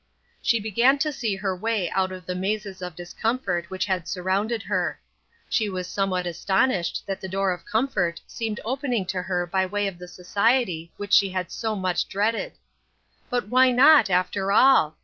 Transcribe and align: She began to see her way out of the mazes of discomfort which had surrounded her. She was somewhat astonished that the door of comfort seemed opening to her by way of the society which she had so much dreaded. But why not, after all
She 0.41 0.59
began 0.59 0.97
to 0.97 1.11
see 1.13 1.35
her 1.35 1.55
way 1.55 1.87
out 1.91 2.11
of 2.11 2.25
the 2.25 2.33
mazes 2.33 2.81
of 2.81 2.95
discomfort 2.95 3.69
which 3.69 3.85
had 3.85 4.07
surrounded 4.07 4.63
her. 4.63 4.99
She 5.47 5.69
was 5.69 5.85
somewhat 5.85 6.25
astonished 6.25 7.03
that 7.05 7.21
the 7.21 7.27
door 7.27 7.51
of 7.51 7.65
comfort 7.67 8.19
seemed 8.25 8.59
opening 8.65 9.05
to 9.05 9.21
her 9.21 9.45
by 9.45 9.67
way 9.67 9.85
of 9.85 9.99
the 9.99 10.07
society 10.07 10.91
which 10.97 11.13
she 11.13 11.29
had 11.29 11.51
so 11.51 11.75
much 11.75 12.07
dreaded. 12.09 12.53
But 13.29 13.49
why 13.49 13.69
not, 13.71 14.09
after 14.09 14.51
all 14.51 14.97